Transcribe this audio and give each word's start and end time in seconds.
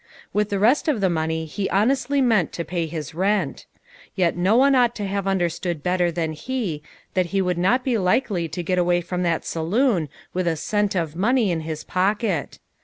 With 0.33 0.49
the 0.49 0.57
rest 0.57 0.87
of 0.87 0.99
the 0.99 1.11
money 1.11 1.45
he 1.45 1.69
honestly 1.69 2.21
meant 2.21 2.51
to 2.53 2.65
pay 2.65 2.87
his 2.87 3.13
rent. 3.13 3.67
Yet 4.15 4.35
no 4.35 4.55
one 4.57 4.73
ought 4.73 4.95
to 4.95 5.05
have 5.05 5.27
understood 5.27 5.83
better 5.83 6.11
than 6.11 6.31
he 6.33 6.81
that 7.13 7.27
he 7.27 7.39
would 7.39 7.59
not 7.59 7.83
be 7.83 7.99
likely 7.99 8.47
to 8.49 8.63
get 8.63 8.79
away 8.79 9.01
from 9.01 9.21
that 9.21 9.45
saloon 9.45 10.09
with 10.33 10.47
a 10.47 10.55
cent 10.55 10.95
of 10.95 11.15
money 11.15 11.51
in 11.51 11.59
his 11.59 11.83
pocket. 11.83 12.57